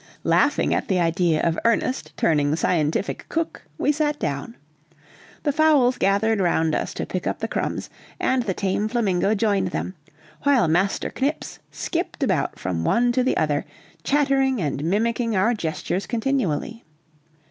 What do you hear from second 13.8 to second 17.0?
chattering and mimicking our gestures continually.